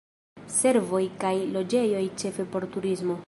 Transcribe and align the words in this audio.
Servoj 0.53 1.01
kaj 1.25 1.33
loĝejoj 1.57 2.03
ĉefe 2.23 2.49
por 2.57 2.71
turismo. 2.77 3.19